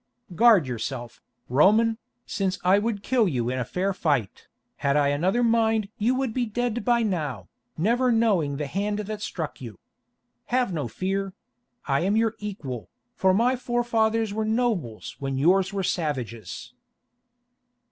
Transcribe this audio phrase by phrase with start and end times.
[0.33, 4.47] Guard yourself, Roman, since I would kill you in fair fight.
[4.77, 9.21] Had I another mind you would be dead by now, never knowing the hand that
[9.21, 9.77] struck you.
[10.45, 11.33] Have no fear;
[11.85, 16.73] I am your equal, for my forefathers were nobles when yours were savages."